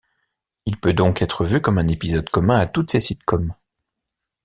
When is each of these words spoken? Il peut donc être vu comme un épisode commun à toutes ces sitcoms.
Il 0.65 0.79
peut 0.79 0.93
donc 0.95 1.21
être 1.21 1.45
vu 1.45 1.61
comme 1.61 1.77
un 1.77 1.87
épisode 1.87 2.27
commun 2.27 2.57
à 2.57 2.65
toutes 2.65 2.89
ces 2.89 2.99
sitcoms. 2.99 3.53